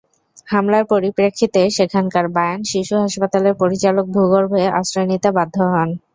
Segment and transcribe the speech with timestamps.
[0.47, 5.89] হামলার পরিপ্রেক্ষিতে সেখানকার বায়ান শিশু হাসপাতালের পরিচালক ভূগর্ভে আশ্রয় নিতে বাধ্য হন।